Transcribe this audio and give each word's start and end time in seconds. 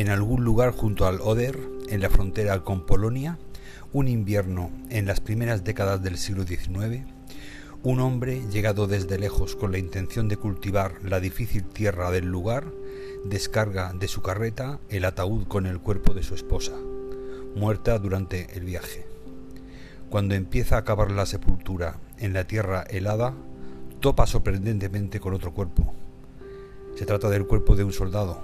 En 0.00 0.08
algún 0.08 0.44
lugar 0.44 0.70
junto 0.70 1.06
al 1.06 1.20
Oder, 1.20 1.58
en 1.90 2.00
la 2.00 2.08
frontera 2.08 2.64
con 2.64 2.86
Polonia, 2.86 3.38
un 3.92 4.08
invierno 4.08 4.70
en 4.88 5.04
las 5.04 5.20
primeras 5.20 5.62
décadas 5.62 6.02
del 6.02 6.16
siglo 6.16 6.46
XIX, 6.46 7.04
un 7.82 8.00
hombre 8.00 8.40
llegado 8.50 8.86
desde 8.86 9.18
lejos 9.18 9.56
con 9.56 9.72
la 9.72 9.76
intención 9.76 10.26
de 10.26 10.38
cultivar 10.38 10.94
la 11.02 11.20
difícil 11.20 11.64
tierra 11.64 12.10
del 12.10 12.24
lugar, 12.24 12.64
descarga 13.26 13.92
de 13.92 14.08
su 14.08 14.22
carreta 14.22 14.78
el 14.88 15.04
ataúd 15.04 15.46
con 15.46 15.66
el 15.66 15.80
cuerpo 15.80 16.14
de 16.14 16.22
su 16.22 16.34
esposa, 16.34 16.72
muerta 17.54 17.98
durante 17.98 18.56
el 18.56 18.64
viaje. 18.64 19.06
Cuando 20.08 20.34
empieza 20.34 20.78
a 20.78 20.84
cavar 20.84 21.10
la 21.10 21.26
sepultura 21.26 21.98
en 22.16 22.32
la 22.32 22.46
tierra 22.46 22.84
helada, 22.88 23.34
topa 24.00 24.26
sorprendentemente 24.26 25.20
con 25.20 25.34
otro 25.34 25.52
cuerpo. 25.52 25.92
Se 26.96 27.04
trata 27.04 27.28
del 27.28 27.46
cuerpo 27.46 27.76
de 27.76 27.84
un 27.84 27.92
soldado, 27.92 28.42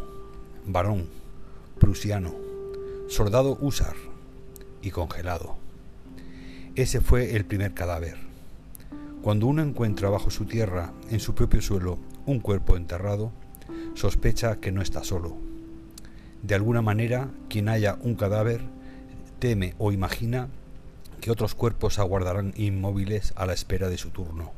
varón, 0.67 1.25
prusiano, 1.79 2.35
soldado 3.09 3.59
húsar 3.61 3.95
y 4.83 4.91
congelado. 4.91 5.57
Ese 6.75 7.01
fue 7.01 7.37
el 7.37 7.45
primer 7.45 7.75
cadáver. 7.75 8.17
Cuando 9.23 9.47
uno 9.47 9.63
encuentra 9.63 10.09
bajo 10.09 10.31
su 10.31 10.45
tierra, 10.45 10.93
en 11.11 11.21
su 11.21 11.35
propio 11.35 11.61
suelo, 11.61 11.99
un 12.27 12.41
cuerpo 12.41 12.77
enterrado, 12.77 13.33
sospecha 13.95 14.57
que 14.57 14.73
no 14.73 14.83
está 14.83 15.05
solo. 15.05 15.37
De 16.43 16.55
alguna 16.55 16.83
manera, 16.83 17.31
quien 17.49 17.69
haya 17.69 17.99
un 18.03 18.15
cadáver 18.15 18.61
teme 19.39 19.75
o 19.79 19.93
imagina 19.93 20.49
que 21.21 21.31
otros 21.31 21.55
cuerpos 21.55 21.99
aguardarán 21.99 22.53
inmóviles 22.57 23.33
a 23.37 23.47
la 23.47 23.53
espera 23.53 23.89
de 23.89 23.99
su 23.99 24.11
turno. 24.11 24.53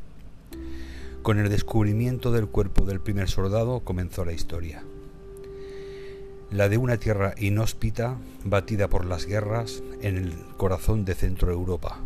Con 1.22 1.38
el 1.38 1.48
descubrimiento 1.48 2.30
del 2.30 2.46
cuerpo 2.48 2.84
del 2.84 3.00
primer 3.00 3.28
soldado 3.28 3.80
comenzó 3.80 4.24
la 4.24 4.32
historia. 4.32 4.82
La 6.50 6.70
de 6.70 6.78
una 6.78 6.96
tierra 6.96 7.34
inhóspita, 7.36 8.16
batida 8.42 8.88
por 8.88 9.04
las 9.04 9.26
guerras 9.26 9.82
en 10.00 10.16
el 10.16 10.32
corazón 10.56 11.04
de 11.04 11.14
Centro 11.14 11.52
Europa. 11.52 11.98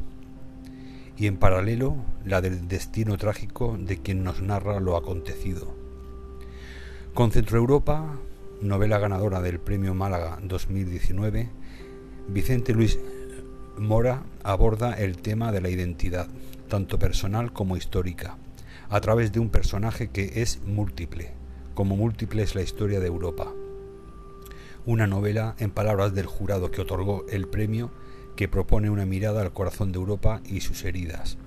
Y 1.17 1.29
en 1.29 1.37
paralelo, 1.37 1.95
la 2.25 2.41
del 2.41 2.67
destino 2.67 3.17
trágico 3.19 3.79
de 3.79 3.99
quien 3.99 4.25
nos 4.25 4.43
narra 4.43 4.81
lo 4.81 4.97
acontecido. 4.97 5.77
Con 7.15 7.31
Centro 7.31 7.57
Europa, 7.57 8.19
novela 8.61 8.99
ganadora 8.99 9.41
del 9.41 9.61
Premio 9.61 9.95
Málaga 9.95 10.41
2019, 10.43 11.49
Vicente 12.27 12.75
Luis 12.75 12.99
Mora 13.79 14.25
aborda 14.43 14.95
el 14.95 15.19
tema 15.19 15.53
de 15.53 15.61
la 15.61 15.69
identidad, 15.69 16.27
tanto 16.69 16.99
personal 16.99 17.53
como 17.53 17.77
histórica, 17.77 18.39
a 18.91 19.01
través 19.01 19.31
de 19.31 19.39
un 19.39 19.51
personaje 19.51 20.11
que 20.11 20.43
es 20.43 20.61
múltiple, 20.67 21.31
como 21.75 21.97
múltiple 21.97 22.43
es 22.43 22.57
la 22.57 22.63
historia 22.63 22.99
de 22.99 23.07
Europa. 23.07 23.53
Una 24.85 25.07
novela, 25.07 25.55
en 25.61 25.71
palabras 25.71 26.13
del 26.13 26.27
jurado 26.27 26.73
que 26.73 26.81
otorgó 26.81 27.25
el 27.31 27.47
premio, 27.47 27.93
que 28.35 28.49
propone 28.49 28.91
una 28.91 29.07
mirada 29.07 29.41
al 29.41 29.53
corazón 29.53 29.93
de 29.93 29.99
Europa 29.99 30.43
y 30.45 30.61
sus 30.61 30.85
heridas. 30.85 31.39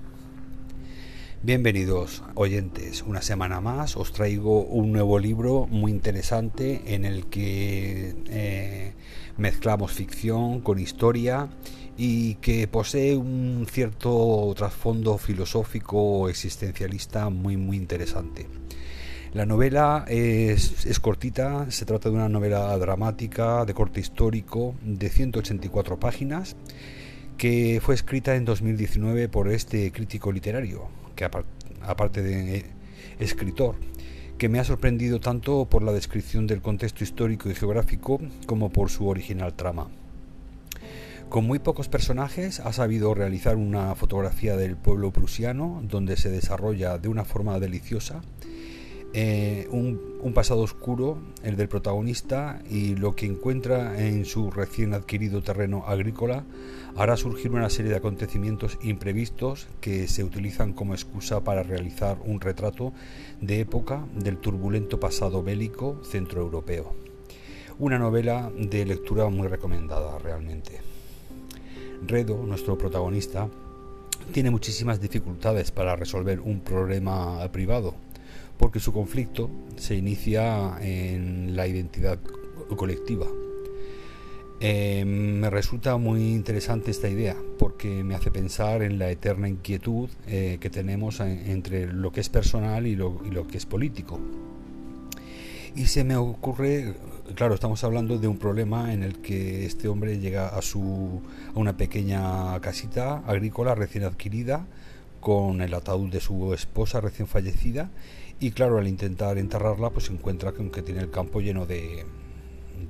Bienvenidos 1.42 2.22
oyentes, 2.34 3.02
una 3.02 3.20
semana 3.20 3.60
más 3.60 3.98
os 3.98 4.12
traigo 4.12 4.62
un 4.62 4.90
nuevo 4.90 5.18
libro 5.18 5.66
muy 5.66 5.92
interesante 5.92 6.94
en 6.94 7.04
el 7.04 7.26
que 7.26 8.14
eh, 8.30 8.94
mezclamos 9.36 9.92
ficción 9.92 10.62
con 10.62 10.78
historia 10.78 11.50
y 11.98 12.36
que 12.36 12.66
posee 12.68 13.18
un 13.18 13.66
cierto 13.70 14.50
trasfondo 14.56 15.18
filosófico 15.18 16.30
existencialista 16.30 17.28
muy 17.28 17.58
muy 17.58 17.76
interesante. 17.76 18.46
La 19.36 19.44
novela 19.44 20.06
es, 20.08 20.98
cortita, 20.98 21.70
se 21.70 21.84
trata 21.84 22.08
de 22.08 22.14
una 22.14 22.30
novela 22.30 22.74
dramática 22.78 23.66
de 23.66 23.74
corte 23.74 24.00
histórico 24.00 24.74
de 24.82 25.10
184 25.10 26.00
páginas 26.00 26.56
que 27.36 27.78
fue 27.82 27.94
escrita 27.94 28.34
en 28.34 28.46
2019 28.46 29.28
por 29.28 29.52
este 29.52 29.92
crítico 29.92 30.32
literario, 30.32 30.88
que 31.14 31.28
aparte 31.82 32.22
de 32.22 32.64
escritor, 33.18 33.76
que 34.38 34.48
me 34.48 34.58
ha 34.58 34.64
sorprendido 34.64 35.20
tanto 35.20 35.66
por 35.66 35.82
la 35.82 35.92
descripción 35.92 36.46
del 36.46 36.62
contexto 36.62 37.04
histórico 37.04 37.50
y 37.50 37.54
geográfico 37.54 38.18
como 38.46 38.70
por 38.70 38.88
su 38.88 39.06
original 39.06 39.52
trama. 39.52 39.88
Con 41.28 41.44
muy 41.44 41.58
pocos 41.58 41.88
personajes 41.88 42.60
ha 42.60 42.72
sabido 42.72 43.12
realizar 43.12 43.56
una 43.56 43.94
fotografía 43.96 44.56
del 44.56 44.78
pueblo 44.78 45.10
prusiano 45.10 45.82
donde 45.84 46.16
se 46.16 46.30
desarrolla 46.30 46.96
de 46.96 47.08
una 47.08 47.26
forma 47.26 47.60
deliciosa 47.60 48.22
eh, 49.18 49.66
un, 49.70 49.98
un, 50.20 50.34
pasado 50.34 50.60
oscuro, 50.60 51.16
el 51.42 51.56
del 51.56 51.70
protagonista, 51.70 52.60
y 52.68 52.96
lo 52.96 53.16
que 53.16 53.24
encuentra 53.24 53.98
en 53.98 54.26
su 54.26 54.50
recién 54.50 54.92
adquirido 54.92 55.40
terreno 55.40 55.84
agrícola 55.86 56.44
hará 56.96 57.16
surgir 57.16 57.50
una 57.52 57.70
serie 57.70 57.90
de 57.90 57.96
acontecimientos 57.96 58.78
imprevistos 58.82 59.68
que 59.80 60.06
se 60.06 60.22
utilizan 60.22 60.74
como 60.74 60.92
excusa 60.92 61.42
para 61.42 61.62
realizar 61.62 62.18
un 62.26 62.42
retrato 62.42 62.92
de 63.40 63.60
época 63.60 64.04
del 64.14 64.36
turbulento 64.36 65.00
pasado 65.00 65.42
bélico 65.42 66.02
centroeuropeo. 66.04 66.94
Una 67.78 67.98
novela 67.98 68.52
de 68.54 68.84
lectura 68.84 69.30
muy 69.30 69.48
recomendada 69.48 70.18
realmente. 70.18 70.82
Redo, 72.06 72.36
nuestro 72.42 72.76
protagonista, 72.76 73.48
tiene 74.32 74.50
muchísimas 74.50 75.00
dificultades 75.00 75.70
para 75.70 75.96
resolver 75.96 76.40
un 76.40 76.60
problema 76.60 77.50
privado, 77.50 77.94
porque 78.58 78.80
su 78.80 78.92
conflicto 78.92 79.50
se 79.76 79.96
inicia 79.96 80.78
en 80.80 81.56
la 81.56 81.66
identidad 81.66 82.18
colectiva. 82.76 83.26
Eh, 84.58 85.04
me 85.04 85.50
resulta 85.50 85.98
muy 85.98 86.32
interesante 86.32 86.90
esta 86.90 87.10
idea 87.10 87.36
porque 87.58 88.02
me 88.02 88.14
hace 88.14 88.30
pensar 88.30 88.82
en 88.82 88.98
la 88.98 89.10
eterna 89.10 89.50
inquietud 89.50 90.08
eh, 90.26 90.56
que 90.60 90.70
tenemos 90.70 91.20
entre 91.20 91.92
lo 91.92 92.10
que 92.10 92.20
es 92.20 92.30
personal 92.30 92.86
y 92.86 92.96
lo, 92.96 93.20
y 93.26 93.30
lo 93.30 93.46
que 93.46 93.58
es 93.58 93.66
político. 93.66 94.18
Y 95.74 95.86
se 95.86 96.04
me 96.04 96.16
ocurre, 96.16 96.94
claro, 97.34 97.54
estamos 97.54 97.84
hablando 97.84 98.16
de 98.16 98.28
un 98.28 98.38
problema 98.38 98.94
en 98.94 99.02
el 99.02 99.18
que 99.18 99.66
este 99.66 99.88
hombre 99.88 100.18
llega 100.18 100.48
a, 100.48 100.62
su, 100.62 101.20
a 101.54 101.58
una 101.58 101.76
pequeña 101.76 102.58
casita 102.62 103.18
agrícola 103.26 103.74
recién 103.74 104.04
adquirida 104.04 104.64
con 105.26 105.60
el 105.60 105.74
ataúd 105.74 106.08
de 106.08 106.20
su 106.20 106.54
esposa 106.54 107.00
recién 107.00 107.26
fallecida 107.26 107.90
y 108.38 108.52
claro, 108.52 108.78
al 108.78 108.86
intentar 108.86 109.38
enterrarla 109.38 109.90
pues 109.90 110.04
se 110.04 110.12
encuentra 110.12 110.52
con 110.52 110.70
que 110.70 110.82
tiene 110.82 111.00
el 111.00 111.10
campo 111.10 111.40
lleno 111.40 111.66
de, 111.66 112.06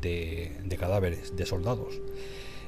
de, 0.02 0.76
cadáveres, 0.78 1.34
de 1.34 1.46
soldados. 1.46 1.98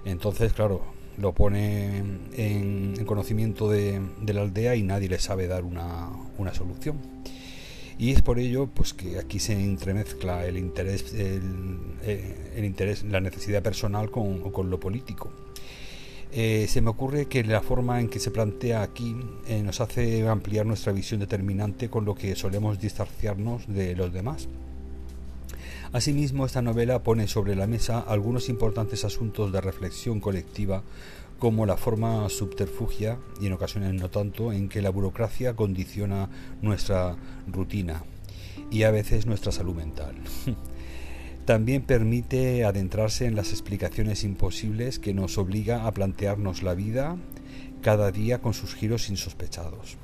Entonces, 0.06 0.54
claro, 0.54 0.80
lo 1.18 1.34
pone 1.34 1.98
en, 2.32 3.04
conocimiento 3.04 3.68
de, 3.68 4.00
la 4.26 4.40
aldea 4.40 4.74
y 4.74 4.82
nadie 4.82 5.10
le 5.10 5.18
sabe 5.18 5.48
dar 5.48 5.64
una, 5.64 6.12
una 6.38 6.54
solución. 6.54 6.96
Y 7.98 8.12
es 8.12 8.22
por 8.22 8.38
ello 8.38 8.68
pues 8.68 8.94
que 8.94 9.18
aquí 9.18 9.38
se 9.38 9.52
entremezcla 9.52 10.46
el 10.46 10.56
interés, 10.56 11.12
el, 11.12 11.42
eh, 12.04 12.64
interés 12.64 13.02
la 13.02 13.20
necesidad 13.20 13.62
personal 13.62 14.10
con, 14.10 14.50
con 14.50 14.70
lo 14.70 14.80
político. 14.80 15.30
Eh, 16.30 16.66
se 16.68 16.82
me 16.82 16.90
ocurre 16.90 17.26
que 17.26 17.42
la 17.42 17.62
forma 17.62 18.00
en 18.00 18.08
que 18.08 18.20
se 18.20 18.30
plantea 18.30 18.82
aquí 18.82 19.16
eh, 19.46 19.62
nos 19.62 19.80
hace 19.80 20.28
ampliar 20.28 20.66
nuestra 20.66 20.92
visión 20.92 21.20
determinante 21.20 21.88
con 21.88 22.04
lo 22.04 22.14
que 22.14 22.36
solemos 22.36 22.78
distanciarnos 22.78 23.66
de 23.66 23.96
los 23.96 24.12
demás. 24.12 24.48
Asimismo, 25.92 26.44
esta 26.44 26.60
novela 26.60 27.02
pone 27.02 27.28
sobre 27.28 27.56
la 27.56 27.66
mesa 27.66 28.00
algunos 28.00 28.50
importantes 28.50 29.06
asuntos 29.06 29.52
de 29.52 29.62
reflexión 29.62 30.20
colectiva 30.20 30.82
como 31.38 31.64
la 31.64 31.76
forma 31.76 32.28
subterfugia, 32.28 33.16
y 33.40 33.46
en 33.46 33.52
ocasiones 33.54 33.94
no 33.94 34.10
tanto, 34.10 34.52
en 34.52 34.68
que 34.68 34.82
la 34.82 34.90
burocracia 34.90 35.54
condiciona 35.54 36.28
nuestra 36.60 37.16
rutina 37.46 38.02
y 38.70 38.82
a 38.82 38.90
veces 38.90 39.24
nuestra 39.24 39.52
salud 39.52 39.74
mental. 39.74 40.16
También 41.48 41.80
permite 41.80 42.66
adentrarse 42.66 43.24
en 43.24 43.34
las 43.34 43.52
explicaciones 43.52 44.22
imposibles 44.22 44.98
que 44.98 45.14
nos 45.14 45.38
obliga 45.38 45.86
a 45.86 45.94
plantearnos 45.94 46.62
la 46.62 46.74
vida 46.74 47.16
cada 47.80 48.12
día 48.12 48.42
con 48.42 48.52
sus 48.52 48.74
giros 48.74 49.08
insospechados. 49.08 49.96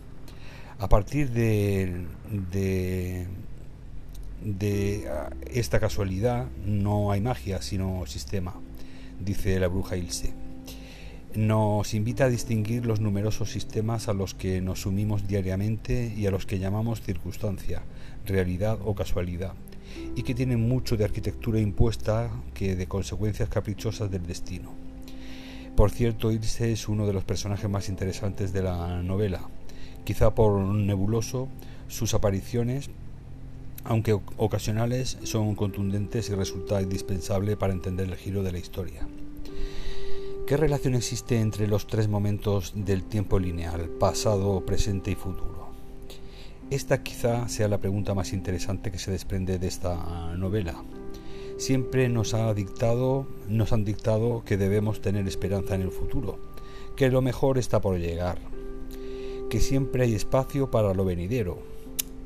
A 0.78 0.88
partir 0.88 1.32
de, 1.32 2.06
de, 2.50 3.26
de 4.42 5.06
esta 5.50 5.80
casualidad 5.80 6.46
no 6.64 7.12
hay 7.12 7.20
magia, 7.20 7.60
sino 7.60 8.06
sistema, 8.06 8.54
dice 9.20 9.60
la 9.60 9.68
bruja 9.68 9.98
Ilse 9.98 10.43
nos 11.34 11.94
invita 11.94 12.24
a 12.24 12.28
distinguir 12.28 12.86
los 12.86 13.00
numerosos 13.00 13.50
sistemas 13.50 14.08
a 14.08 14.14
los 14.14 14.34
que 14.34 14.60
nos 14.60 14.82
sumimos 14.82 15.26
diariamente 15.26 16.12
y 16.16 16.26
a 16.26 16.30
los 16.30 16.46
que 16.46 16.58
llamamos 16.58 17.00
circunstancia, 17.00 17.82
realidad 18.26 18.78
o 18.84 18.94
casualidad, 18.94 19.54
y 20.14 20.22
que 20.22 20.34
tienen 20.34 20.68
mucho 20.68 20.96
de 20.96 21.04
arquitectura 21.04 21.60
impuesta 21.60 22.30
que 22.54 22.76
de 22.76 22.86
consecuencias 22.86 23.48
caprichosas 23.48 24.10
del 24.10 24.26
destino. 24.26 24.72
Por 25.76 25.90
cierto, 25.90 26.30
Ilse 26.30 26.72
es 26.72 26.88
uno 26.88 27.06
de 27.06 27.12
los 27.12 27.24
personajes 27.24 27.68
más 27.68 27.88
interesantes 27.88 28.52
de 28.52 28.62
la 28.62 29.02
novela, 29.02 29.48
quizá 30.04 30.34
por 30.34 30.60
nebuloso 30.62 31.48
sus 31.88 32.14
apariciones 32.14 32.90
aunque 33.84 34.18
ocasionales, 34.38 35.18
son 35.24 35.54
contundentes 35.54 36.30
y 36.30 36.34
resulta 36.34 36.80
indispensable 36.80 37.56
para 37.56 37.74
entender 37.74 38.08
el 38.08 38.16
giro 38.16 38.42
de 38.42 38.52
la 38.52 38.58
historia. 38.58 39.06
¿Qué 40.46 40.58
relación 40.58 40.94
existe 40.94 41.40
entre 41.40 41.66
los 41.66 41.86
tres 41.86 42.06
momentos 42.06 42.74
del 42.76 43.02
tiempo 43.02 43.38
lineal, 43.38 43.88
pasado, 43.88 44.60
presente 44.66 45.10
y 45.10 45.14
futuro? 45.14 45.68
Esta 46.70 47.02
quizá 47.02 47.48
sea 47.48 47.66
la 47.66 47.78
pregunta 47.78 48.12
más 48.12 48.34
interesante 48.34 48.92
que 48.92 48.98
se 48.98 49.10
desprende 49.10 49.58
de 49.58 49.66
esta 49.66 50.36
novela. 50.36 50.84
Siempre 51.56 52.10
nos, 52.10 52.34
ha 52.34 52.52
dictado, 52.52 53.26
nos 53.48 53.72
han 53.72 53.86
dictado 53.86 54.42
que 54.44 54.58
debemos 54.58 55.00
tener 55.00 55.26
esperanza 55.26 55.76
en 55.76 55.80
el 55.80 55.90
futuro, 55.90 56.38
que 56.94 57.08
lo 57.08 57.22
mejor 57.22 57.56
está 57.56 57.80
por 57.80 57.98
llegar, 57.98 58.36
que 59.48 59.60
siempre 59.60 60.02
hay 60.02 60.14
espacio 60.14 60.70
para 60.70 60.92
lo 60.92 61.06
venidero, 61.06 61.56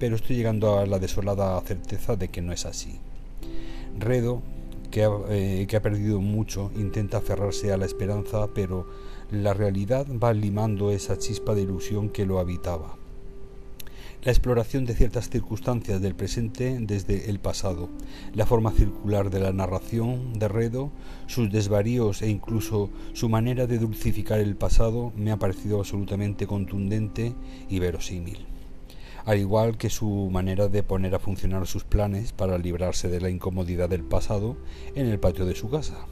pero 0.01 0.17
estoy 0.17 0.35
llegando 0.35 0.81
a 0.81 0.87
la 0.87 0.99
desolada 0.99 1.61
certeza 1.61 2.17
de 2.17 2.27
que 2.27 2.43
no 2.43 2.53
es 2.53 2.67
así. 2.67 2.99
Redo, 3.97 4.43
que 4.91 5.05
ha, 5.05 5.11
eh, 5.29 5.67
que 5.69 5.77
ha 5.77 5.83
perdido 5.83 6.21
mucho, 6.21 6.71
intenta 6.77 7.19
aferrarse 7.19 7.73
a 7.73 7.77
la 7.77 7.87
esperanza, 7.87 8.49
pero 8.55 8.87
la 9.31 9.55
realidad 9.55 10.07
va 10.23 10.33
limando 10.33 10.91
esa 10.91 11.19
chispa 11.19 11.55
de 11.55 11.63
ilusión 11.63 12.09
que 12.09 12.27
lo 12.27 12.39
habitaba. 12.39 12.97
La 14.25 14.33
exploración 14.33 14.85
de 14.85 14.97
ciertas 14.97 15.31
circunstancias 15.31 16.01
del 16.01 16.17
presente 16.17 16.77
desde 16.81 17.31
el 17.31 17.39
pasado, 17.39 17.89
la 18.35 18.47
forma 18.47 18.73
circular 18.73 19.31
de 19.31 19.39
la 19.39 19.53
narración 19.53 20.33
de 20.33 20.49
Redo, 20.49 20.91
sus 21.29 21.53
desvaríos 21.53 22.23
e 22.23 22.29
incluso 22.29 22.91
su 23.13 23.29
manera 23.29 23.69
de 23.69 23.79
dulcificar 23.79 24.41
el 24.41 24.57
pasado 24.57 25.13
me 25.15 25.31
ha 25.31 25.39
parecido 25.39 25.79
absolutamente 25.79 26.49
contundente 26.49 27.33
y 27.69 27.79
verosímil 27.79 28.58
al 29.29 29.39
igual 29.39 29.77
que 29.77 29.91
su 29.91 30.31
manera 30.33 30.69
de 30.69 30.83
poner 30.83 31.15
a 31.15 31.19
funcionar 31.19 31.67
sus 31.67 31.85
planes 31.85 32.33
para 32.33 32.57
librarse 32.57 33.11
de 33.11 33.21
la 33.21 33.29
incomodidad 33.29 33.91
del 33.91 34.03
pasado 34.03 34.57
en 34.95 35.07
el 35.07 35.21
patio 35.21 35.45
de 35.45 35.55
su 35.55 35.69
casa. 35.69 36.07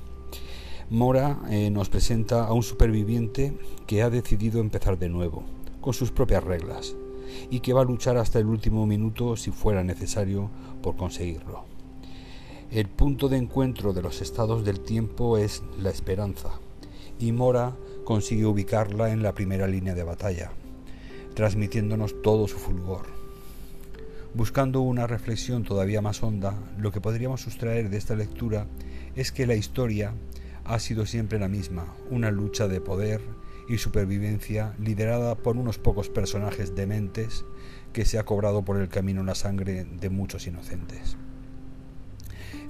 Mora 0.91 1.41
eh, 1.49 1.71
nos 1.71 1.89
presenta 1.89 2.45
a 2.45 2.53
un 2.53 2.63
superviviente 2.63 3.57
que 3.87 4.03
ha 4.03 4.11
decidido 4.11 4.61
empezar 4.61 4.99
de 4.99 5.09
nuevo, 5.09 5.45
con 5.81 5.95
sus 5.95 6.11
propias 6.11 6.45
reglas, 6.45 6.95
y 7.49 7.61
que 7.61 7.73
va 7.73 7.81
a 7.81 7.87
luchar 7.87 8.19
hasta 8.19 8.39
el 8.39 8.49
último 8.49 8.85
minuto 8.87 9.35
si 9.39 9.51
fuera 9.51 9.83
necesario 9.83 10.51
por 10.83 10.97
conseguirlo. 10.97 11.65
El 12.71 12.87
punto 12.87 13.31
de 13.31 13.39
encuentro 13.39 13.95
de 13.95 14.03
los 14.03 14.21
estados 14.21 14.63
del 14.63 14.81
tiempo 14.81 15.39
es 15.39 15.63
la 15.81 15.89
esperanza, 15.89 16.61
y 17.19 17.33
Mora 17.33 17.75
consigue 18.05 18.45
ubicarla 18.45 19.11
en 19.11 19.23
la 19.23 19.33
primera 19.33 19.67
línea 19.67 19.95
de 19.95 20.03
batalla, 20.03 20.53
transmitiéndonos 21.37 22.23
todo 22.23 22.49
su 22.49 22.57
fulgor. 22.57 23.05
Buscando 24.33 24.81
una 24.81 25.07
reflexión 25.07 25.65
todavía 25.65 26.01
más 26.01 26.23
honda, 26.23 26.55
lo 26.79 26.91
que 26.93 27.03
podríamos 27.03 27.43
sustraer 27.43 27.91
de 27.91 27.99
esta 27.99 28.17
lectura 28.17 28.67
es 29.17 29.33
que 29.33 29.47
la 29.47 29.55
historia 29.55 30.15
ha 30.65 30.79
sido 30.79 31.05
siempre 31.05 31.39
la 31.39 31.49
misma, 31.49 31.95
una 32.11 32.31
lucha 32.31 32.69
de 32.69 32.81
poder 32.81 33.21
y 33.69 33.77
supervivencia 33.77 34.75
liderada 34.79 35.35
por 35.35 35.59
unos 35.59 35.79
pocos 35.79 36.09
personajes 36.09 36.75
dementes 36.75 37.45
que 37.93 38.07
se 38.07 38.19
ha 38.19 38.25
cobrado 38.25 38.65
por 38.65 38.81
el 38.81 38.89
camino 38.89 39.23
la 39.23 39.35
sangre 39.35 39.85
de 39.85 40.09
muchos 40.09 40.47
inocentes. 40.47 41.19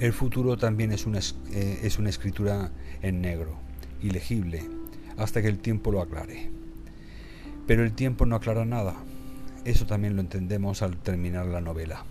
El 0.01 0.13
futuro 0.13 0.57
también 0.57 0.91
es 0.91 1.07
una, 1.07 1.21
eh, 1.53 1.81
es 1.85 2.01
una 2.01 2.11
escritura 2.11 2.73
en 3.01 3.21
negro, 3.21 3.59
ilegible, 4.03 4.69
hasta 5.17 5.41
que 5.41 5.49
el 5.49 5.59
tiempo 5.59 5.93
lo 5.93 6.01
aclare. 6.01 6.56
Pero 7.67 7.83
el 7.83 7.93
tiempo 7.93 8.27
no 8.27 8.37
aclara 8.37 8.65
nada. 8.65 8.95
Eso 9.65 9.87
también 9.87 10.15
lo 10.15 10.23
entendemos 10.23 10.83
al 10.83 10.97
terminar 10.97 11.47
la 11.47 11.61
novela. 11.61 12.05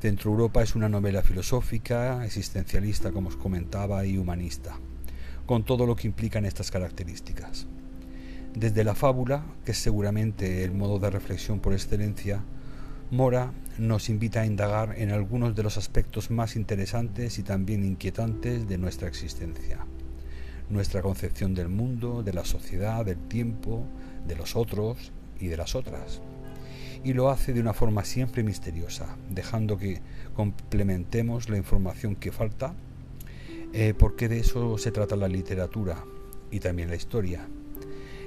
Centro 0.00 0.30
Europa 0.30 0.62
es 0.62 0.74
una 0.74 0.88
novela 0.88 1.22
filosófica, 1.22 2.24
existencialista, 2.24 3.10
como 3.12 3.28
os 3.28 3.36
comentaba, 3.36 4.04
y 4.04 4.18
humanista, 4.18 4.76
con 5.46 5.64
todo 5.64 5.86
lo 5.86 5.96
que 5.96 6.06
implican 6.06 6.44
estas 6.44 6.70
características. 6.70 7.66
Desde 8.54 8.84
la 8.84 8.94
fábula, 8.94 9.44
que 9.64 9.72
es 9.72 9.78
seguramente 9.78 10.62
el 10.62 10.72
modo 10.72 10.98
de 10.98 11.10
reflexión 11.10 11.60
por 11.60 11.72
excelencia, 11.72 12.42
Mora 13.10 13.52
nos 13.78 14.08
invita 14.08 14.40
a 14.40 14.46
indagar 14.46 14.94
en 14.96 15.10
algunos 15.10 15.54
de 15.54 15.62
los 15.62 15.76
aspectos 15.76 16.30
más 16.30 16.56
interesantes 16.56 17.38
y 17.38 17.42
también 17.42 17.84
inquietantes 17.84 18.66
de 18.68 18.78
nuestra 18.78 19.08
existencia. 19.08 19.86
Nuestra 20.70 21.02
concepción 21.02 21.54
del 21.54 21.68
mundo, 21.68 22.22
de 22.22 22.32
la 22.32 22.44
sociedad, 22.44 23.04
del 23.04 23.18
tiempo, 23.18 23.84
de 24.26 24.36
los 24.36 24.56
otros 24.56 25.12
y 25.38 25.48
de 25.48 25.56
las 25.56 25.74
otras. 25.74 26.20
Y 27.04 27.12
lo 27.12 27.28
hace 27.28 27.52
de 27.52 27.60
una 27.60 27.74
forma 27.74 28.04
siempre 28.04 28.42
misteriosa, 28.42 29.16
dejando 29.28 29.76
que 29.76 30.00
complementemos 30.34 31.50
la 31.50 31.58
información 31.58 32.16
que 32.16 32.32
falta, 32.32 32.74
eh, 33.72 33.92
porque 33.98 34.28
de 34.28 34.38
eso 34.38 34.78
se 34.78 34.90
trata 34.90 35.16
la 35.16 35.28
literatura 35.28 36.02
y 36.50 36.60
también 36.60 36.88
la 36.88 36.96
historia. 36.96 37.46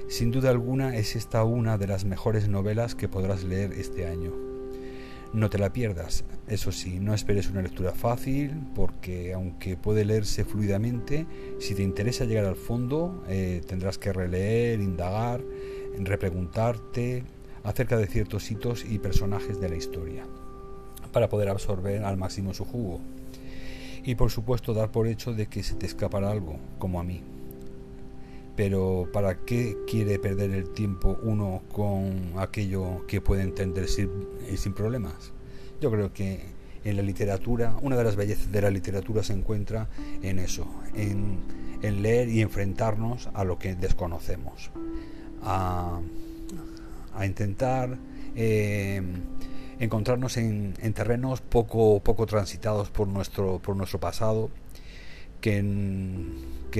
Sin 0.08 0.30
duda 0.30 0.50
alguna 0.50 0.96
es 0.96 1.16
esta 1.16 1.44
una 1.44 1.76
de 1.76 1.86
las 1.86 2.04
mejores 2.04 2.48
novelas 2.48 2.94
que 2.94 3.08
podrás 3.08 3.44
leer 3.44 3.72
este 3.72 4.06
año. 4.06 4.47
No 5.32 5.50
te 5.50 5.58
la 5.58 5.72
pierdas, 5.72 6.24
eso 6.46 6.72
sí, 6.72 7.00
no 7.00 7.12
esperes 7.12 7.50
una 7.50 7.60
lectura 7.60 7.92
fácil, 7.92 8.52
porque 8.74 9.34
aunque 9.34 9.76
puede 9.76 10.06
leerse 10.06 10.44
fluidamente, 10.44 11.26
si 11.58 11.74
te 11.74 11.82
interesa 11.82 12.24
llegar 12.24 12.46
al 12.46 12.56
fondo, 12.56 13.22
eh, 13.28 13.60
tendrás 13.66 13.98
que 13.98 14.12
releer, 14.12 14.80
indagar 14.80 15.42
repreguntarte 16.00 17.24
acerca 17.64 17.96
de 17.96 18.06
ciertos 18.06 18.50
hitos 18.50 18.84
y 18.84 18.98
personajes 18.98 19.60
de 19.60 19.68
la 19.68 19.76
historia, 19.76 20.24
para 21.12 21.28
poder 21.28 21.48
absorber 21.48 22.04
al 22.04 22.16
máximo 22.16 22.54
su 22.54 22.64
jugo. 22.64 23.00
Y 24.04 24.14
por 24.14 24.30
supuesto 24.30 24.72
dar 24.72 24.90
por 24.90 25.06
hecho 25.06 25.34
de 25.34 25.48
que 25.48 25.62
se 25.62 25.74
te 25.74 25.86
escapará 25.86 26.30
algo, 26.30 26.56
como 26.78 27.00
a 27.00 27.04
mí. 27.04 27.22
Pero 28.58 29.08
¿para 29.12 29.36
qué 29.36 29.76
quiere 29.86 30.18
perder 30.18 30.50
el 30.50 30.70
tiempo 30.70 31.16
uno 31.22 31.62
con 31.72 32.32
aquello 32.38 33.06
que 33.06 33.20
puede 33.20 33.42
entender 33.42 33.86
sin, 33.86 34.10
sin 34.56 34.72
problemas? 34.72 35.32
Yo 35.80 35.92
creo 35.92 36.12
que 36.12 36.40
en 36.82 36.96
la 36.96 37.02
literatura, 37.02 37.76
una 37.82 37.94
de 37.94 38.02
las 38.02 38.16
bellezas 38.16 38.50
de 38.50 38.60
la 38.60 38.70
literatura 38.70 39.22
se 39.22 39.32
encuentra 39.32 39.88
en 40.22 40.40
eso, 40.40 40.66
en, 40.96 41.38
en 41.82 42.02
leer 42.02 42.30
y 42.30 42.40
enfrentarnos 42.40 43.28
a 43.32 43.44
lo 43.44 43.60
que 43.60 43.76
desconocemos 43.76 44.72
a, 45.44 46.00
intentar 47.24 47.96
eh, 48.34 49.00
encontrarnos 49.78 50.36
en, 50.36 50.74
terrenos 50.94 51.42
poco, 51.42 52.00
poco 52.00 52.26
transitados 52.26 52.90
por 52.90 53.06
nuestro, 53.06 53.60
por 53.60 53.76
nuestro 53.76 54.00
pasado, 54.00 54.50
que, 55.40 55.62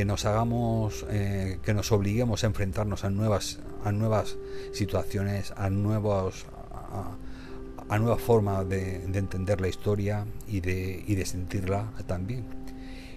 nos 0.05 0.25
hagamos, 0.25 1.07
eh, 1.11 1.59
que 1.63 1.75
nos 1.75 1.93
obliguemos 1.93 2.45
a 2.45 2.49
enfrentarnos 2.49 3.05
a 3.05 3.11
nuevas, 3.11 3.59
a 3.85 3.93
nuevas 3.93 4.37
situaciones, 4.73 5.53
a 5.57 5.71
nuevos 5.71 6.47
a, 7.89 7.99
nueva 7.99 8.19
forma 8.19 8.65
de, 8.65 9.05
entender 9.05 9.61
la 9.61 9.69
historia 9.69 10.27
y 10.47 10.61
de, 10.61 11.05
y 11.07 11.15
de 11.15 11.25
sentirla 11.25 11.91
también. 12.07 12.45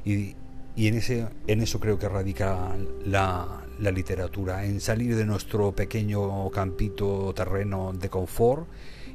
Y, 0.05 0.35
y 0.75 0.87
en, 0.87 0.95
ese, 0.95 1.27
en 1.47 1.61
eso 1.61 1.79
creo 1.79 1.99
que 1.99 2.07
radica 2.07 2.75
la, 3.05 3.63
la 3.79 3.91
literatura, 3.91 4.65
en 4.65 4.79
salir 4.79 5.15
de 5.15 5.25
nuestro 5.25 5.73
pequeño 5.73 6.49
campito 6.51 7.33
terreno 7.33 7.93
de 7.93 8.09
confort 8.09 8.67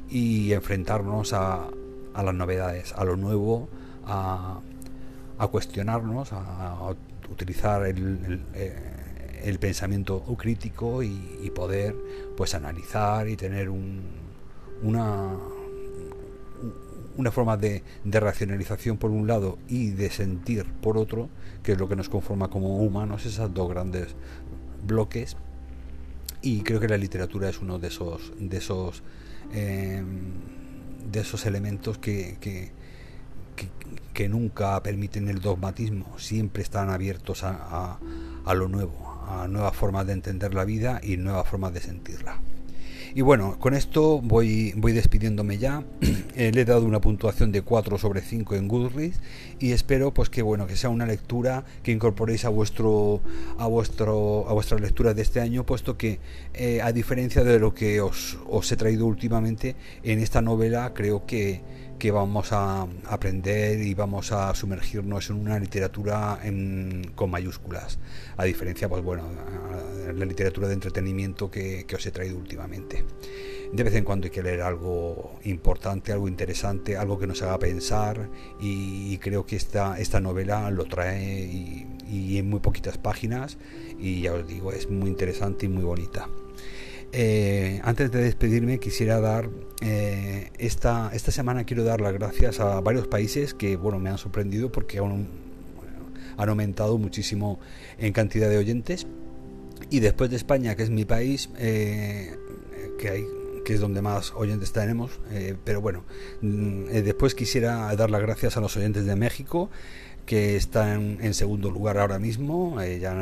y 0.09 0.53
enfrentarnos 0.53 1.33
a, 1.33 1.67
a 2.13 2.23
las 2.23 2.35
novedades, 2.35 2.93
a 2.93 3.03
lo 3.03 3.15
nuevo, 3.15 3.67
a, 4.05 4.59
a 5.37 5.47
cuestionarnos, 5.47 6.33
a, 6.33 6.93
utilizar 7.29 7.85
el, 7.85 8.45
eh, 8.53 9.41
el, 9.43 9.59
pensamiento 9.59 10.23
crítico 10.37 11.03
y, 11.03 11.51
poder 11.55 11.95
pues 12.35 12.53
analizar 12.55 13.27
y 13.27 13.35
tener 13.35 13.69
un, 13.69 14.01
una 14.83 15.35
una 17.17 17.31
forma 17.31 17.57
de, 17.57 17.83
racionalización 18.05 18.97
por 18.97 19.11
un 19.11 19.27
lado 19.27 19.57
y 19.67 19.89
de 19.89 20.09
sentir 20.09 20.65
por 20.65 20.97
otro, 20.97 21.29
que 21.63 21.73
es 21.73 21.77
lo 21.77 21.89
que 21.89 21.95
nos 21.95 22.09
conforma 22.09 22.49
como 22.49 22.77
humanos, 22.77 23.25
esas 23.25 23.53
dos 23.53 23.69
grandes 23.69 24.15
bloques. 24.85 25.35
Y 26.41 26.61
creo 26.61 26.79
que 26.79 26.87
la 26.87 26.97
literatura 26.97 27.49
es 27.49 27.59
uno 27.59 27.79
de 27.79 27.87
esos, 27.87 28.33
de 28.39 28.57
esos, 28.57 29.03
em, 29.51 30.31
de 31.11 31.19
esos 31.19 31.45
elementos 31.45 31.97
que, 31.97 32.71
nunca 34.29 34.81
permiten 34.81 35.27
el 35.27 35.39
dogmatismo, 35.39 36.17
siempre 36.17 36.63
están 36.63 36.89
abiertos 36.89 37.43
a, 37.43 37.51
a, 37.51 37.99
a 38.45 38.53
lo 38.53 38.67
nuevo, 38.67 39.23
a 39.27 39.47
nuevas 39.47 39.75
formas 39.75 40.07
de 40.07 40.13
entender 40.13 40.53
la 40.53 40.65
vida 40.65 40.99
y 41.03 41.17
nuevas 41.17 41.47
formas 41.47 41.73
de 41.73 41.81
sentirla. 41.81 42.39
Y 43.17 43.21
bueno, 43.21 43.57
con 43.59 43.73
esto 43.73 44.21
voy, 44.21 44.73
voy 44.77 44.91
despidiéndome 44.91 45.57
ya. 45.57 45.83
Eh, 46.37 46.51
le 46.53 46.61
he 46.61 46.65
dado 46.65 46.85
una 46.85 47.01
puntuación 47.01 47.51
de 47.51 47.63
4 47.63 47.97
sobre 47.97 48.21
5 48.21 48.53
en 48.53 48.67
Goodreads 48.67 49.19
y 49.59 49.71
espero 49.71 50.13
pues 50.13 50.29
que 50.29 50.43
bueno, 50.43 50.67
que 50.67 50.75
sea 50.75 50.91
una 50.91 51.07
lectura 51.07 51.65
que 51.81 51.91
incorporéis 51.91 52.45
a 52.45 52.49
vuestro 52.49 53.21
a 53.57 53.65
vuestro 53.65 54.47
a 54.47 54.53
vuestra 54.53 54.77
lectura 54.77 55.15
de 55.15 55.23
este 55.23 55.39
año, 55.39 55.65
puesto 55.65 55.97
que 55.97 56.19
eh, 56.53 56.79
a 56.83 56.91
diferencia 56.91 57.43
de 57.43 57.57
lo 57.57 57.73
que 57.73 58.01
os, 58.01 58.37
os 58.47 58.71
he 58.71 58.77
traído 58.77 59.07
últimamente 59.07 59.75
en 60.03 60.19
esta 60.19 60.43
novela, 60.43 60.93
creo 60.93 61.25
que 61.25 61.63
que 61.97 62.11
vamos 62.11 62.51
a 62.51 62.87
aprender 63.05 63.81
y 63.81 63.93
vamos 63.93 64.31
a 64.31 64.53
sumergirnos 64.53 65.29
en 65.29 65.37
una 65.37 65.59
literatura 65.59 66.39
con 67.15 67.29
mayúsculas, 67.29 67.99
a 68.37 68.43
diferencia, 68.45 68.87
pues 68.87 69.03
bueno, 69.03 69.23
la 70.13 70.25
literatura 70.25 70.67
de 70.67 70.75
entretenimiento 70.75 71.49
que, 71.49 71.85
os 71.93 72.05
he 72.05 72.11
traído 72.11 72.37
últimamente. 72.37 73.03
De 73.73 73.83
vez 73.83 73.95
en 73.95 74.05
cuando 74.05 74.25
hay 74.25 74.31
que 74.31 74.43
leer 74.43 74.61
algo 74.61 75.39
importante, 75.43 76.13
algo 76.13 76.27
interesante, 76.27 76.95
algo 76.95 77.19
que 77.19 77.27
nos 77.27 77.41
haga 77.41 77.59
pensar 77.59 78.29
y, 78.59 79.17
creo 79.17 79.45
que 79.45 79.55
esta, 79.55 79.97
novela 80.21 80.69
lo 80.71 80.85
trae 80.85 81.43
y 82.09 82.37
en 82.37 82.49
muy 82.49 82.59
poquitas 82.59 82.97
páginas 82.97 83.57
y 83.99 84.21
ya 84.21 84.33
os 84.33 84.47
digo, 84.47 84.71
es 84.71 84.89
muy 84.89 85.09
interesante 85.09 85.65
y 85.65 85.69
muy 85.69 85.83
bonita. 85.83 86.27
Eh, 87.13 87.79
antes 87.83 88.11
de 88.11 88.21
despedirme 88.21 88.79
quisiera 88.79 89.21
dar 89.21 89.49
eh, 89.81 90.51
esta, 90.57 91.09
esta 91.13 91.31
semana 91.31 91.63
quiero 91.63 91.85
dar 91.85 92.01
las 92.01 92.11
gracias 92.11 92.59
a 92.59 92.81
varios 92.81 93.07
países 93.07 93.53
que 93.53 93.77
bueno 93.77 93.97
me 93.97 94.09
han 94.09 94.17
sorprendido 94.17 94.71
porque 94.71 94.99
han, 94.99 95.27
han 96.35 96.49
aumentado 96.49 96.97
muchísimo 96.97 97.59
en 97.97 98.11
cantidad 98.11 98.49
de 98.49 98.57
oyentes. 98.57 99.07
Y 99.89 99.99
después 99.99 100.29
de 100.29 100.35
España 100.35 100.75
que 100.75 100.83
es 100.83 100.89
mi 100.89 101.05
país 101.05 101.49
eh, 101.57 102.35
que 102.99 103.09
hay 103.09 103.25
que 103.63 103.73
es 103.73 103.79
donde 103.81 104.01
más 104.01 104.31
oyentes 104.33 104.71
tenemos 104.71 105.19
pero 105.65 105.81
bueno 105.81 106.05
mm, 106.41 106.85
después 106.85 107.35
quisiera 107.35 107.93
dar 107.97 108.09
las 108.09 108.21
gracias 108.21 108.55
a 108.55 108.61
los 108.61 108.75
oyentes 108.77 109.05
de 109.05 109.15
México 109.17 109.69
que 110.27 110.57
están 110.57 111.19
en 111.21 111.33
segundo 111.33 111.71
lugar 111.71 111.97
ahora 111.97 112.19
mismo, 112.19 112.79
eh, 112.81 112.99
ya, 112.99 113.15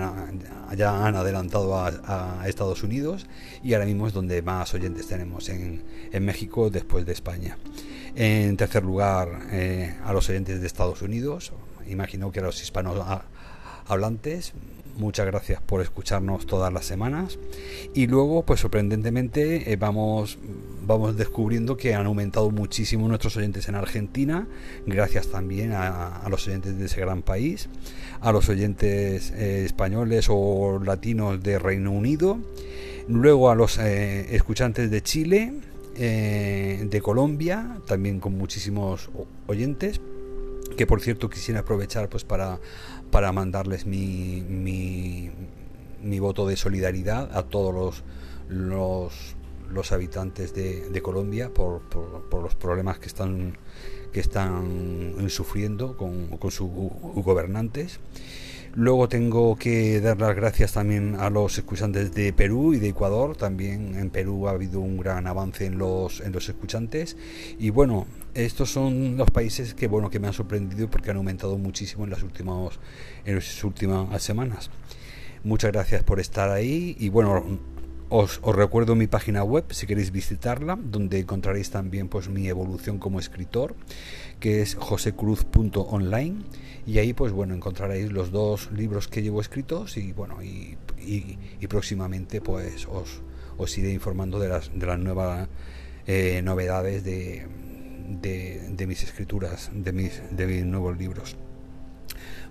han 1.06 1.16
adelantado 1.16 1.78
a, 1.78 2.44
Estados 2.48 2.84
Unidos 2.84 3.28
y 3.64 3.74
ahora 3.74 3.86
mismo 3.86 4.08
es 4.08 4.14
donde 4.14 4.42
más 4.42 4.74
oyentes 4.74 5.08
tenemos 5.08 5.48
en, 5.50 5.84
México 6.20 6.70
después 6.72 7.06
de 7.06 7.14
España. 7.14 7.58
En 8.16 8.58
tercer 8.58 8.84
lugar 8.84 9.48
eh, 9.52 9.96
a 10.04 10.14
los 10.14 10.28
oyentes 10.30 10.60
de 10.60 10.68
Estados 10.68 11.04
Unidos, 11.04 11.54
imagino 11.88 12.32
que 12.32 12.40
a 12.40 12.44
los 12.44 12.62
hispanos 12.62 12.98
hablantes, 13.88 14.54
muchas 14.98 15.26
gracias 15.26 15.62
por 15.62 15.82
escucharnos 15.82 16.46
todas 16.46 16.72
las 16.72 16.86
semanas. 16.86 17.38
Y 17.94 18.08
luego 18.08 18.44
pues 18.44 18.60
sorprendentemente 18.60 19.72
eh, 19.72 19.76
vamos 19.76 20.38
vamos 20.86 21.18
descubriendo 21.18 21.78
que 21.78 21.96
han 21.96 22.06
aumentado 22.06 22.52
muchísimo 22.52 23.08
nuestros 23.08 23.36
oyentes 23.38 23.68
en 23.70 23.74
Argentina 23.74 24.48
gracias 24.86 25.28
también 25.28 25.72
a, 25.74 26.24
los 26.30 26.48
oyentes 26.48 26.78
de 26.78 26.86
ese 26.86 27.02
gran 27.02 27.24
país 27.24 27.70
a 28.22 28.32
los 28.32 28.50
oyentes 28.50 29.32
eh, 29.32 29.66
españoles 29.66 30.28
o 30.30 30.80
latinos 30.86 31.42
de 31.42 31.58
Reino 31.58 31.92
Unido 31.92 32.38
luego 33.08 33.50
a 33.50 33.56
los 33.56 33.80
eh, 33.80 34.36
escuchantes 34.36 34.92
de 34.92 35.02
Chile 35.02 35.54
de 35.96 37.02
Colombia 37.02 37.78
también 37.88 38.20
con 38.20 38.38
muchísimos 38.38 39.10
oyentes 39.48 40.02
que 40.76 40.86
por 40.86 41.02
cierto 41.02 41.30
quisiera 41.30 41.62
aprovechar 41.62 42.10
pues 42.10 42.24
para, 42.24 42.60
para 43.12 43.32
mandarles 43.32 43.86
mi, 43.86 44.42
mi, 44.42 46.20
voto 46.20 46.48
de 46.48 46.56
solidaridad 46.56 47.36
a 47.36 47.44
todos 47.44 48.02
los, 48.50 49.36
los, 49.70 49.92
habitantes 49.92 50.54
de, 50.54 51.02
Colombia 51.02 51.54
por, 51.54 51.82
por, 51.82 52.42
los 52.42 52.56
problemas 52.56 53.00
que 53.00 53.08
están 53.08 53.58
que 54.12 54.22
están 54.22 55.26
sufriendo 55.28 55.98
con, 55.98 56.38
con 56.38 56.50
sus 56.50 56.70
gobernantes 56.70 58.00
Luego 58.78 59.08
tengo 59.08 59.56
que 59.56 60.02
dar 60.02 60.20
las 60.20 60.36
gracias 60.36 60.74
también 60.74 61.16
a 61.18 61.30
los 61.30 61.58
escuchantes 61.58 62.14
de 62.14 62.34
Perú 62.34 62.74
y 62.74 62.80
de 62.80 62.90
Ecuador. 62.90 63.38
También 63.38 63.96
en 63.96 64.10
Perú 64.10 64.50
ha 64.50 64.52
habido 64.52 64.82
un 64.82 64.98
gran 64.98 65.28
avance 65.28 65.66
en 65.66 65.78
los, 65.78 66.20
en 66.20 66.34
los 66.34 66.50
escuchantes. 66.50 67.16
Y 67.58 67.70
bueno, 67.70 68.06
estos 68.34 68.70
son 68.70 69.16
los 69.16 69.32
países 69.32 69.74
que 69.74 69.88
bueno 69.88 70.10
que 70.10 70.20
me 70.20 70.28
han 70.28 70.34
sorprendido 70.34 70.90
porque 70.90 71.10
han 71.10 71.16
aumentado 71.16 71.58
muchísimo 71.58 72.04
en 72.04 72.10
las 72.10 72.22
últimas, 72.22 72.78
en 73.24 73.36
las 73.36 73.64
últimas 73.64 74.22
semanas. 74.22 74.70
Muchas 75.46 75.72
gracias 75.72 76.04
por 76.04 76.20
estar 76.20 76.52
ahí 76.52 76.98
y 77.00 77.08
bueno, 77.08 77.46
os, 78.18 78.40
os, 78.42 78.56
recuerdo 78.56 78.96
mi 78.96 79.08
página 79.08 79.44
web 79.44 79.66
si 79.72 79.88
queréis 79.88 80.12
visitarla, 80.12 80.78
donde 80.82 81.20
encontraréis 81.20 81.70
también 81.70 82.08
pues 82.08 82.30
mi 82.30 82.48
evolución 82.48 82.98
como 82.98 83.20
escritor, 83.20 83.76
que 84.40 84.62
es 84.62 84.76
josecruz.online 84.76 86.36
y 86.88 87.00
ahí 87.00 87.14
pues 87.14 87.34
bueno 87.34 87.54
encontraréis 87.54 88.12
los 88.14 88.32
dos 88.32 88.72
libros 88.72 89.10
que 89.10 89.22
llevo 89.22 89.42
escritos 89.42 89.98
y 89.98 90.14
bueno 90.14 90.42
y, 90.42 90.78
y, 90.98 91.68
próximamente 91.68 92.40
pues 92.40 92.88
os, 92.88 93.22
os, 93.58 93.78
iré 93.78 93.92
informando 93.92 94.40
de 94.40 94.48
las, 94.48 94.72
de 94.74 94.86
las 94.86 95.00
nuevas 95.00 95.50
eh, 96.08 96.42
novedades 96.42 97.04
de, 97.04 97.46
de, 98.22 98.70
de, 98.70 98.88
mis 98.88 99.04
escrituras 99.04 99.72
de 99.74 99.92
mis, 99.92 100.22
de 100.32 100.48
mis 100.48 100.64
nuevos 100.64 100.98
libros 100.98 101.36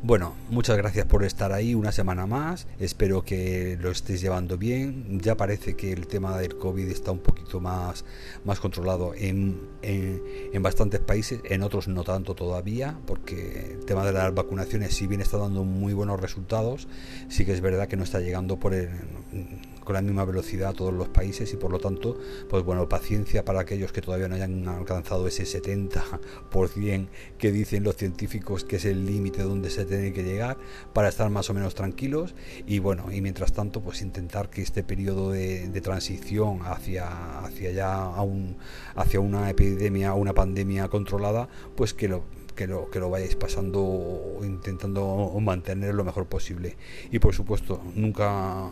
bueno, 0.04 0.34
muchas 0.50 0.76
gracias 0.76 1.06
por 1.06 1.25
estar 1.25 1.54
ahí 1.54 1.75
una 1.75 1.90
semana 1.90 2.26
más. 2.26 2.66
Espero 2.78 3.25
que 3.25 3.78
lo 3.80 3.90
estéis 3.90 4.20
llevando 4.20 4.58
bien. 4.58 5.18
Ya 5.18 5.34
parece 5.34 5.76
que 5.76 5.92
el 5.92 6.06
tema 6.06 6.37
del 6.37 6.58
COVID 6.58 6.87
está 6.90 7.11
un 7.11 7.20
poquito 7.20 7.58
más, 7.58 8.04
más 8.44 8.61
controlado 8.61 9.14
en, 9.16 9.58
en, 9.80 10.62
bastantes 10.62 11.00
países, 11.00 11.40
en 11.44 11.62
otros 11.62 11.88
no 11.88 12.04
tanto 12.04 12.34
todavía, 12.34 12.99
porque 13.06 13.76
el 13.78 13.87
tema 13.87 14.04
de 14.04 14.12
las 14.12 14.34
vacunaciones, 14.34 14.94
si 14.94 15.06
bien 15.06 15.23
está 15.23 15.38
dando 15.38 15.64
muy 15.64 15.94
buenos 15.94 16.20
resultados, 16.20 16.87
sí 17.30 17.46
que 17.46 17.54
es 17.54 17.62
verdad 17.62 17.88
que 17.88 17.96
no 17.96 18.04
está 18.04 18.20
llegando 18.20 18.58
por 18.58 18.75
el 18.75 18.90
con 19.85 19.95
la 19.95 20.03
misma 20.03 20.25
velocidad 20.25 20.71
a 20.71 20.73
todos 20.73 20.93
los 20.93 21.09
países 21.09 21.53
y 21.53 21.57
por 21.57 21.71
lo 21.71 21.79
tanto, 21.79 22.19
pues 22.49 22.64
bueno, 22.64 22.88
paciencia 22.88 23.45
para 23.45 23.61
aquellos 23.61 23.93
que 23.93 24.00
todavía 24.00 24.29
no 24.29 24.35
hayan 24.35 24.67
alcanzado 24.69 25.26
ese 25.29 25.45
70% 25.45 27.09
que 27.38 27.53
dicen 27.53 27.85
los 27.85 27.97
científicos 27.97 28.64
que 28.64 28.76
es 28.76 28.85
el 28.85 29.07
límite 29.07 29.43
donde 29.43 29.71
se 29.71 29.85
tiene 29.85 30.12
que 30.12 30.23
llegar 30.23 30.57
para 30.93 31.09
estar 31.09 31.29
más 31.31 31.50
o 31.50 31.55
menos 31.55 31.75
tranquilos. 31.75 32.35
Y 32.67 32.79
bueno, 32.79 33.12
y 33.12 33.21
mientras 33.21 33.53
tanto, 33.53 33.81
pues 33.81 34.03
intentar 34.03 34.50
que 34.50 34.62
este 34.62 34.83
periodo 34.83 35.31
de, 35.31 35.81
transición 35.83 36.61
hacia, 36.64 37.41
hacia 37.41 37.71
ya 37.71 37.95
a 37.95 38.23
un, 38.23 38.57
hacia 38.95 39.21
una 39.21 39.50
epidemia, 39.50 40.14
una 40.14 40.33
pandemia 40.33 40.88
controlada, 40.88 41.49
pues 41.76 41.93
que 41.93 42.09
lo 42.09 42.25
que 42.55 42.67
lo, 42.69 42.88
que 42.88 43.00
lo 43.00 43.11
vayáis 43.11 43.35
pasando 43.35 44.38
intentando 44.43 45.33
mantener 45.41 45.95
lo 45.95 46.05
mejor 46.05 46.26
posible. 46.26 46.76
Y 47.11 47.19
por 47.19 47.35
supuesto 47.35 47.83
nunca 47.95 48.71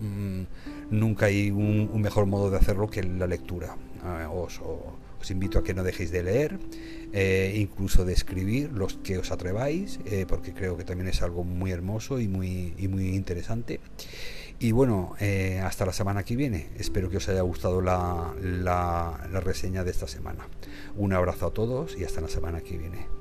Mm, 0.00 0.42
nunca 0.90 1.26
hay 1.26 1.50
un, 1.50 2.00
mejor 2.00 2.26
modo 2.26 2.50
de 2.50 2.56
hacerlo 2.56 2.88
que 2.88 3.02
la 3.02 3.26
lectura. 3.26 3.76
Ah, 4.02 4.28
os, 4.30 4.60
invito 5.30 5.58
a 5.58 5.62
que 5.64 5.74
no 5.74 5.84
dejéis 5.84 6.10
de 6.10 6.22
leer, 6.22 6.58
eh, 7.12 7.54
incluso 7.56 8.06
de 8.06 8.14
escribir 8.14 8.72
los 8.72 8.94
que 8.94 9.18
os 9.18 9.30
atreváis, 9.30 10.00
eh, 10.06 10.24
porque 10.26 10.54
creo 10.54 10.78
que 10.78 10.84
también 10.84 11.08
es 11.08 11.20
algo 11.20 11.44
muy 11.44 11.72
hermoso 11.72 12.18
y 12.20 12.26
muy, 12.26 12.74
muy 12.88 13.10
interesante. 13.10 13.80
Y 14.58 14.72
bueno, 14.72 15.14
eh, 15.20 15.60
hasta 15.62 15.86
la 15.86 15.92
semana 15.92 16.22
que 16.22 16.36
viene. 16.36 16.68
Espero 16.78 17.08
que 17.10 17.18
os 17.18 17.28
haya 17.28 17.42
gustado 17.42 17.80
la, 17.80 18.34
la 18.40 19.40
reseña 19.40 19.84
de 19.84 19.90
esta 19.90 20.06
semana. 20.06 20.46
Un 20.96 21.12
abrazo 21.12 21.46
a 21.46 21.50
todos 21.52 21.96
y 21.98 22.04
hasta 22.04 22.20
la 22.20 22.28
semana 22.28 22.60
que 22.60 22.76
viene. 22.76 23.19